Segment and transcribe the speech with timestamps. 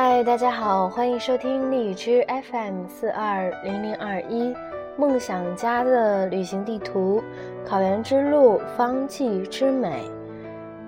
[0.00, 4.54] 嗨，大家好，欢迎收听荔枝 FM 四二零零二一
[4.96, 7.20] 梦想家的旅行地图，
[7.66, 10.04] 考研之路方剂之美。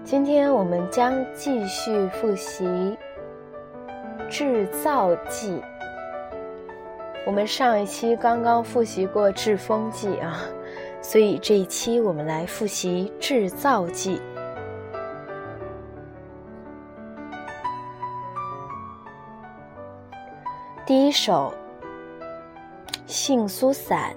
[0.04, 2.96] 今天我们将继续复习
[4.28, 5.60] 制造剂。
[7.26, 10.38] 我们上一期刚刚复习过制风剂啊，
[11.02, 14.22] 所以这一期我们来复习制造剂。
[20.90, 21.54] 第一首，
[23.06, 24.12] 杏苏散。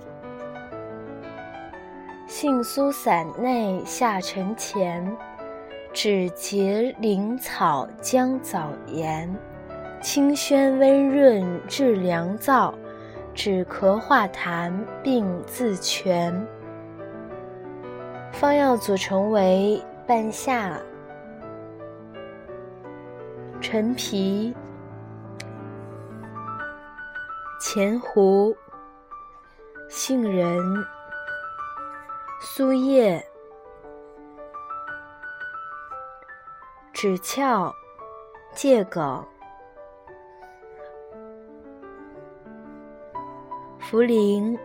[2.25, 5.15] 杏苏散内下沉前，
[5.93, 9.31] 止结灵草姜枣盐，
[10.01, 12.73] 清宣温润治凉燥，
[13.35, 16.33] 止咳化痰并自全。
[18.31, 20.81] 方药组成为半夏、
[23.61, 24.55] 陈皮。
[27.65, 28.53] 前胡、
[29.87, 30.85] 杏仁、
[32.41, 33.25] 苏叶、
[36.93, 37.73] 枳壳、
[38.53, 39.25] 桔梗、
[43.79, 44.59] 茯苓、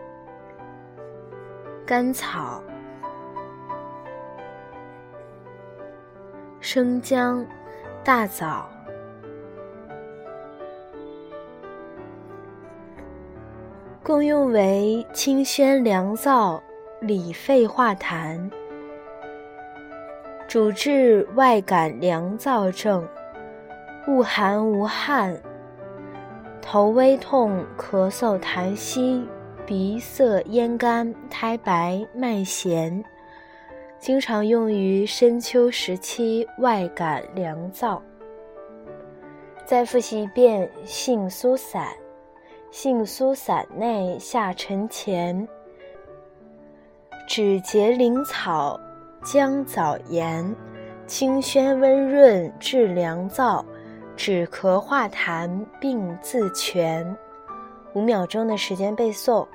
[1.87, 2.61] 甘草、
[6.59, 7.47] 生姜、
[8.03, 8.78] 大枣。
[14.09, 16.59] 共用为清宣凉燥、
[16.99, 18.49] 理肺化痰，
[20.47, 23.07] 主治外感凉燥症，
[24.07, 25.39] 恶寒无汗，
[26.59, 29.23] 头微痛、咳嗽痰稀、
[29.63, 33.05] 鼻塞咽干、苔白脉弦，
[33.99, 38.01] 经常用于深秋时期外感凉燥。
[39.67, 41.89] 再复习一遍杏苏散。
[42.71, 45.47] 杏苏散内下沉前，
[47.27, 48.79] 止结灵草
[49.23, 50.55] 姜枣盐，
[51.07, 53.65] 清宣温润治凉燥，
[54.15, 57.17] 止咳化痰病自全。
[57.93, 59.47] 五秒钟的时间背诵。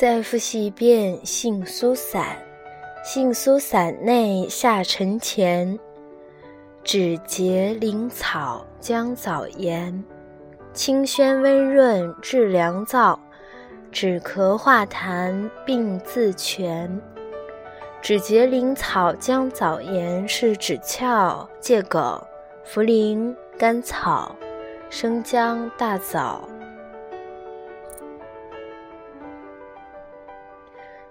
[0.00, 2.24] 再复习一遍杏苏散。
[3.04, 5.78] 杏苏散内下沉前，
[6.82, 10.02] 止结灵草姜枣盐，
[10.72, 13.18] 清宣温润治凉燥，
[13.92, 16.98] 止咳化痰病自全。
[18.00, 22.18] 止结灵草姜枣盐是枳壳、桔梗、
[22.66, 24.34] 茯苓、甘草、
[24.88, 26.48] 生姜、大枣。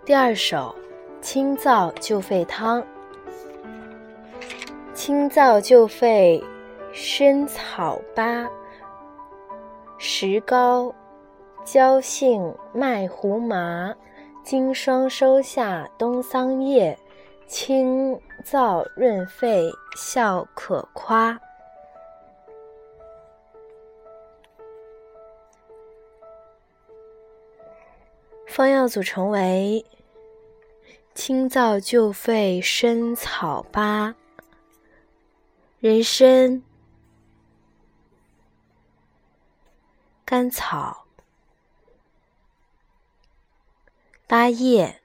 [0.10, 0.74] 第二首，
[1.22, 2.84] 清燥救肺汤。
[4.92, 6.44] 清燥救肺，
[6.92, 8.50] 参草八、
[10.00, 10.92] 石膏、
[11.64, 13.94] 焦杏、麦胡麻、
[14.44, 16.98] 金霜收下冬桑叶，
[17.46, 21.40] 清燥润肺，效可夸。
[28.48, 29.86] 方药组成为。
[31.22, 34.16] 清燥救肺参草八：
[35.82, 36.64] 人参、
[40.24, 41.04] 甘草、
[44.28, 45.02] 八叶、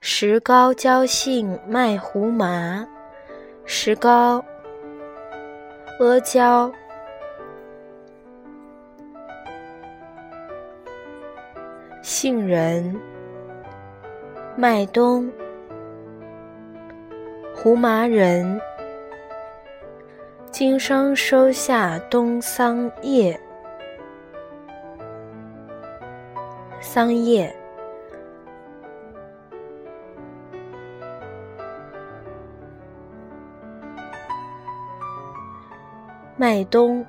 [0.00, 2.88] 石膏、焦杏、麦胡麻、
[3.66, 4.42] 石膏、
[6.00, 6.72] 阿胶、
[12.02, 13.13] 杏仁。
[14.56, 15.28] 麦冬、
[17.52, 18.60] 胡麻仁、
[20.52, 23.38] 经霜收下冬桑叶、
[26.80, 27.52] 桑叶、
[36.36, 37.04] 麦冬。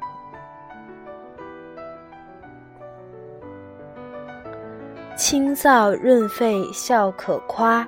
[5.27, 7.87] 清燥润肺，效可夸。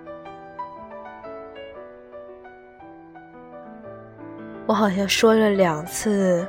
[4.66, 6.48] 我好像说了两次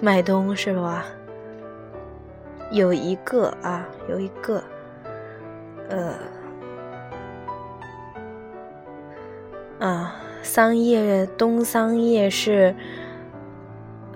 [0.00, 1.04] 麦冬是吧？
[2.70, 4.62] 有一个啊，有一个，
[5.88, 6.14] 呃，
[9.80, 12.72] 啊，桑叶冬桑叶是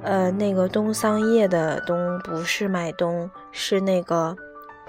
[0.00, 4.36] 呃，那个冬桑叶的冬不是麦冬，是那个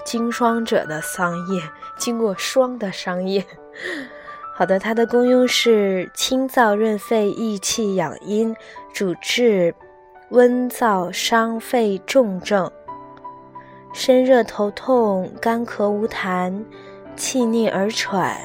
[0.05, 1.61] 经霜者的桑叶，
[1.97, 3.43] 经过霜的桑叶。
[4.55, 8.55] 好的，它的功用是清燥润肺、益气养阴，
[8.93, 9.75] 主治
[10.29, 12.71] 温燥伤肺重症、
[13.93, 16.63] 身热头痛、干咳无痰、
[17.17, 18.37] 气逆而喘、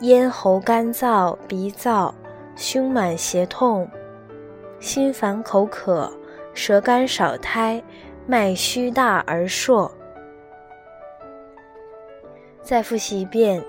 [0.00, 2.12] 咽喉干燥、鼻燥、
[2.54, 3.88] 胸满胁痛。
[4.78, 6.12] 心烦口渴、
[6.52, 7.82] 舌干少苔、
[8.26, 9.90] 脉虚大而数。
[12.64, 13.62] 再复习一遍：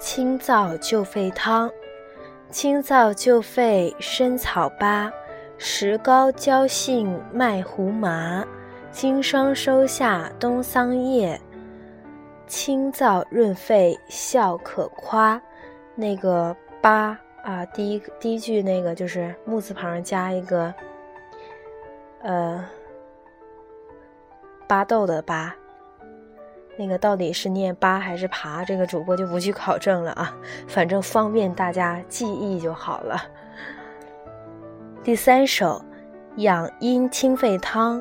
[0.00, 1.70] 清燥救肺汤。
[2.50, 5.12] 清燥救肺，参草八，
[5.58, 8.42] 石膏胶杏麦胡麻，
[8.90, 11.38] 经霜收下冬桑叶。
[12.46, 15.40] 清燥润肺，效可夸。
[15.94, 17.18] 那个八。
[17.44, 20.74] 啊，第一第一句那个就是木字旁加一个，
[22.20, 22.62] 呃，
[24.66, 25.54] 巴豆的巴，
[26.78, 28.64] 那个到底是念巴还是爬？
[28.64, 30.32] 这个主播就不去考证了啊，
[30.68, 33.20] 反正方便大家记忆就好了。
[35.02, 35.84] 第三首，
[36.36, 38.00] 养阴清肺汤，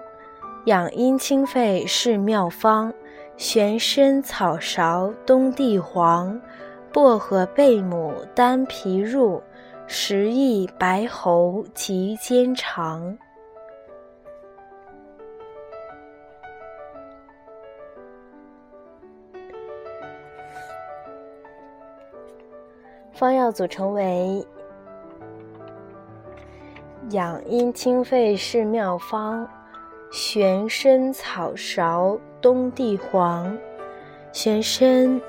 [0.66, 2.94] 养阴清肺是妙方，
[3.36, 6.40] 玄参草芍冬地黄。
[6.94, 9.42] 薄荷、贝母、丹皮入，
[9.88, 13.18] 十益白喉及肩长。
[23.18, 24.46] 方药组成为
[27.10, 29.48] 养阴清肺是妙方：
[30.12, 33.58] 玄参、草芍、冬地黄。
[34.32, 35.20] 玄参。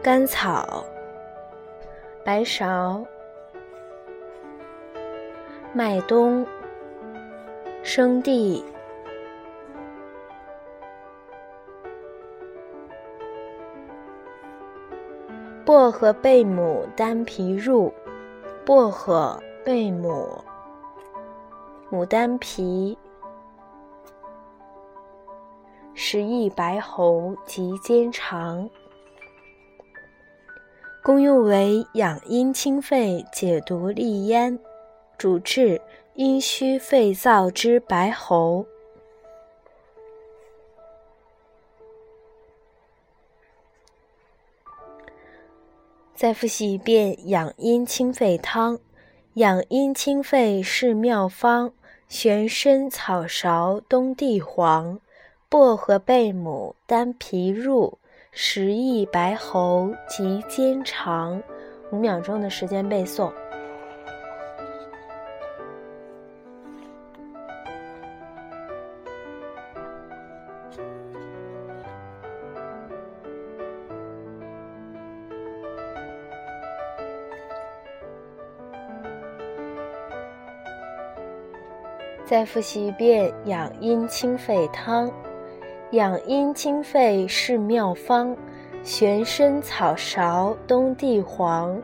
[0.00, 0.84] 甘草、
[2.24, 3.04] 白芍、
[5.72, 6.46] 麦冬、
[7.82, 8.64] 生地、
[15.68, 17.92] 薄荷、贝母、丹皮入。
[18.64, 20.26] 薄荷、贝母、
[21.92, 22.96] 牡丹皮、
[25.92, 28.70] 十益白喉及肩长。
[31.04, 34.58] 功用为养阴清肺、解毒利咽，
[35.18, 35.78] 主治
[36.14, 38.64] 阴虚肺燥之白喉。
[46.18, 48.80] 再复习一遍养阴清肺汤。
[49.34, 51.70] 养阴清肺是妙方：
[52.08, 54.98] 玄参、草芍、冬地黄、
[55.48, 57.98] 薄荷、贝母、丹皮入。
[58.32, 61.40] 十益白喉及肩长，
[61.92, 63.32] 五秒钟的时间背诵。
[82.28, 85.10] 再复习一遍养阴清肺汤。
[85.92, 88.36] 养阴清肺是妙方，
[88.82, 91.80] 玄参、草芍、冬地黄、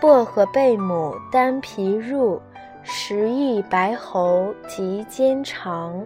[0.00, 2.42] 薄荷、贝母、丹皮入，
[2.82, 6.04] 十益白喉及肩长。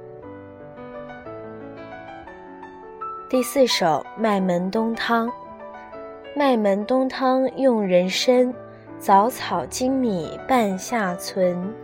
[3.30, 5.32] 第四首麦门冬汤。
[6.36, 8.52] 麦门冬汤用人参、
[8.98, 11.74] 枣草、粳米半夏存，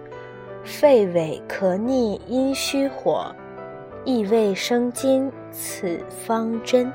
[0.67, 3.33] 肺痿咳逆阴虚火。
[4.05, 6.93] 益胃生津，此方针。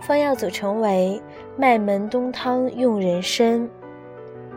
[0.00, 1.20] 方药组成为
[1.56, 3.68] 麦门冬汤用人参、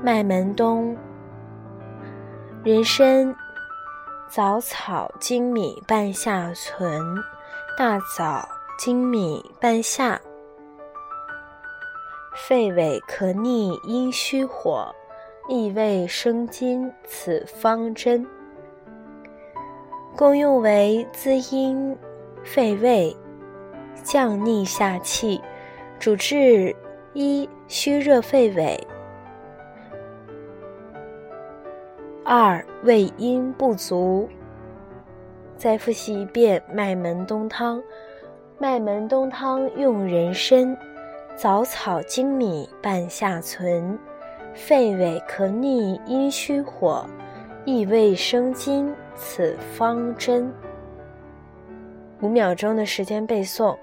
[0.03, 0.95] 麦门冬、
[2.63, 3.35] 人参、
[4.29, 7.03] 枣草、粳米半夏存、
[7.75, 8.47] 大枣、
[8.79, 10.19] 粳米半夏。
[12.35, 14.93] 肺痿咳逆阴虚火，
[15.47, 18.25] 益胃生津，此方针。
[20.15, 21.95] 功用为滋阴
[22.43, 23.15] 肺胃、
[24.03, 25.39] 降逆下气，
[25.99, 26.75] 主治
[27.13, 28.79] 一虚热肺痿，
[32.25, 34.27] 二胃阴不足。
[35.55, 37.81] 再复习一遍麦门冬汤。
[38.59, 40.75] 麦门冬汤用人参、
[41.35, 43.97] 枣草、粳米半夏存，
[44.57, 47.05] 肺痿可逆阴虚火，
[47.63, 48.91] 益胃生津。
[49.15, 50.53] 此方针，
[52.21, 53.75] 五秒钟的时间背诵。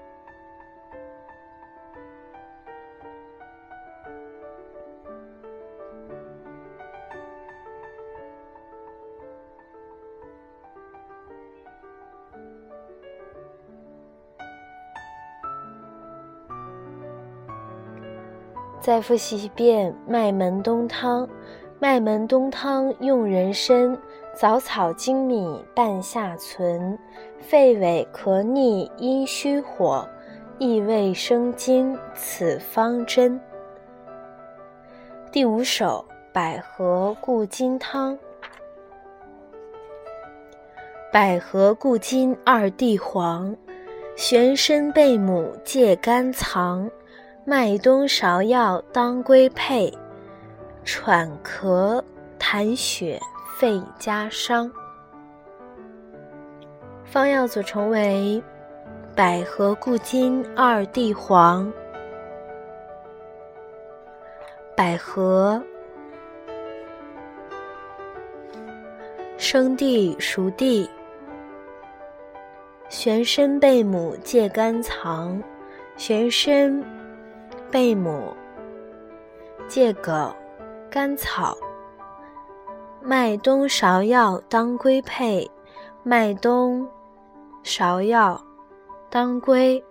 [18.85, 21.27] 再复习一遍麦门冬汤。
[21.79, 23.97] 麦门冬汤用人参、
[24.35, 26.95] 枣草、粳米半夏存，
[27.39, 30.07] 肺痿咳逆阴虚火，
[30.59, 31.97] 益胃生津。
[32.13, 33.41] 此方针。
[35.31, 38.15] 第五首百合固金汤。
[41.11, 43.55] 百合固金二地黄，
[44.15, 46.87] 玄参贝母借甘藏，
[47.47, 49.93] 麦冬芍药当归配。
[50.83, 52.03] 喘咳
[52.39, 53.19] 痰血
[53.55, 54.71] 肺家伤。
[57.03, 58.41] 方药组成为：
[59.15, 61.71] 百合固金二地黄。
[64.75, 65.61] 百合、
[69.37, 70.89] 生地、熟地、
[72.89, 75.41] 玄参贝母借甘藏，
[75.95, 76.83] 玄参
[77.71, 78.33] 贝母
[79.67, 80.33] 桔梗。
[80.87, 81.57] 甘草、
[83.01, 85.45] 麦冬、芍药当归配，
[86.03, 86.87] 麦冬、
[87.65, 88.41] 芍药、
[89.09, 89.83] 当归，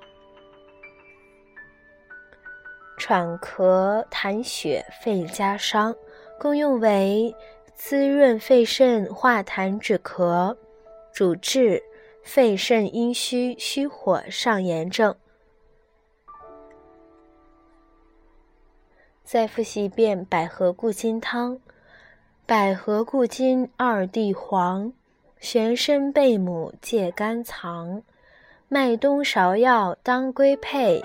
[2.97, 5.95] 喘咳痰血肺家伤，
[6.41, 7.37] 功用为
[7.75, 10.57] 滋润肺肾化痰止咳，
[11.13, 11.83] 主治
[12.23, 15.15] 肺肾阴虚虚火上炎症。
[19.25, 21.59] 再复习一遍百合固金汤：
[22.45, 24.93] 百合固金二地黄，
[25.41, 28.03] 玄参贝母借甘藏，
[28.69, 31.03] 麦冬芍药当归配。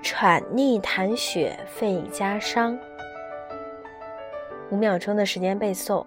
[0.00, 2.78] 喘逆痰血肺家伤。
[4.70, 6.06] 五秒钟的时间背诵。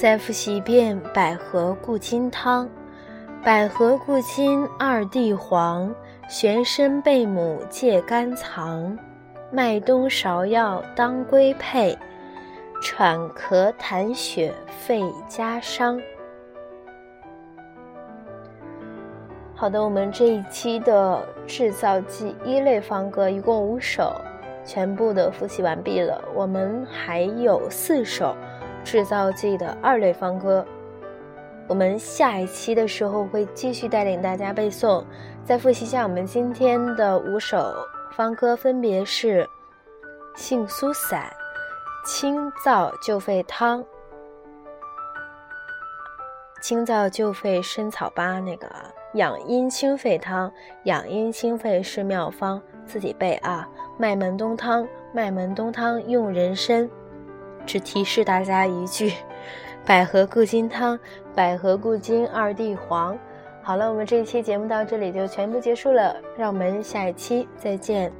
[0.00, 2.68] 再复习一遍百合固金汤：
[3.42, 5.92] 百合固金二地黄，
[6.28, 8.96] 玄参贝母借甘藏，
[9.50, 11.98] 麦冬芍药当归配。
[12.80, 16.00] 喘咳痰血肺家伤。
[19.52, 24.14] 好的，我们这一期的制造剂一类方歌一共五首，
[24.64, 26.22] 全部的复习完毕了。
[26.36, 28.36] 我们还有四首。
[28.88, 30.64] 制造剂的二类方歌，
[31.66, 35.04] 我们下一期的时候会继续带领大家背诵。
[35.44, 37.70] 再复习一下我们今天的五首
[38.12, 39.46] 方歌，分别是：
[40.34, 41.30] 杏苏散、
[42.06, 43.84] 清燥救肺汤、
[46.62, 48.66] 清燥救肺参草八那个
[49.12, 50.50] 养阴清肺汤，
[50.84, 53.68] 养阴清肺是妙方，自己背啊。
[53.98, 56.88] 麦门冬汤，麦门冬汤用人参。
[57.68, 59.12] 只提示大家一句：
[59.84, 60.98] 百合固金汤，
[61.34, 63.16] 百合固金二地黄。
[63.62, 68.10] 好了，我们这一期节目到这里就全部结束了，让我们下一期再见。